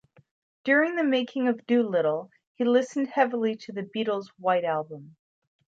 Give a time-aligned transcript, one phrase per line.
[0.63, 5.15] During the making of "Doolittle" he listened heavily to the Beatles' "White Album".